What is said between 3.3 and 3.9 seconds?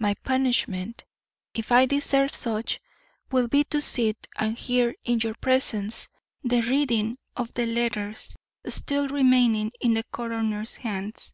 will be to